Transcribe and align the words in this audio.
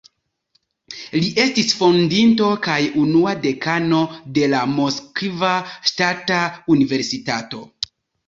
Li 1.23 1.27
estis 1.41 1.67
fondinto 1.81 2.47
kaj 2.67 2.77
unua 3.01 3.35
dekano 3.43 3.99
de 4.37 4.49
la 4.55 4.63
Moskva 4.79 5.53
Ŝtata 5.91 6.39
Universitato. 6.77 7.63